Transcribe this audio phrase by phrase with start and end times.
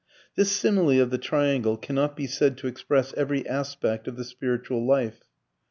[0.35, 4.83] This simile of the triangle cannot be said to express every aspect of the spiritual
[4.83, 5.25] life.